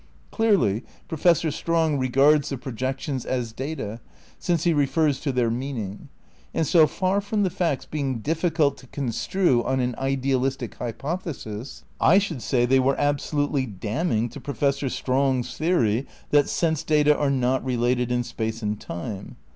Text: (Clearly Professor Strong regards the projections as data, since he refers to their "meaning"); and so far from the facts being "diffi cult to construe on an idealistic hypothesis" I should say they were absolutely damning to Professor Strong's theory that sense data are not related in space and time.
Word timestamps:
(Clearly 0.31 0.83
Professor 1.07 1.51
Strong 1.51 1.99
regards 1.99 2.49
the 2.49 2.57
projections 2.57 3.23
as 3.23 3.53
data, 3.53 3.99
since 4.39 4.63
he 4.63 4.73
refers 4.73 5.19
to 5.19 5.31
their 5.31 5.51
"meaning"); 5.51 6.09
and 6.55 6.65
so 6.65 6.87
far 6.87 7.21
from 7.21 7.43
the 7.43 7.51
facts 7.51 7.85
being 7.85 8.19
"diffi 8.19 8.51
cult 8.51 8.77
to 8.77 8.87
construe 8.87 9.63
on 9.63 9.79
an 9.79 9.93
idealistic 9.99 10.73
hypothesis" 10.73 11.83
I 11.99 12.17
should 12.17 12.41
say 12.41 12.65
they 12.65 12.79
were 12.79 12.99
absolutely 12.99 13.67
damning 13.67 14.27
to 14.29 14.41
Professor 14.41 14.89
Strong's 14.89 15.55
theory 15.55 16.07
that 16.31 16.49
sense 16.49 16.81
data 16.81 17.15
are 17.15 17.29
not 17.29 17.63
related 17.63 18.11
in 18.11 18.23
space 18.23 18.63
and 18.63 18.79
time. 18.79 19.35